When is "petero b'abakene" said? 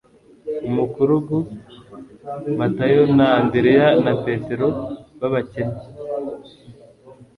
4.23-5.79